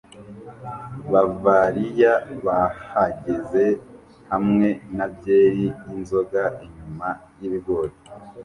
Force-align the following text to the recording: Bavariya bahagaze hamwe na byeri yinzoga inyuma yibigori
Bavariya 1.11 2.13
bahagaze 2.45 3.65
hamwe 4.31 4.67
na 4.97 5.05
byeri 5.13 5.65
yinzoga 5.87 6.41
inyuma 6.65 7.07
yibigori 7.39 7.95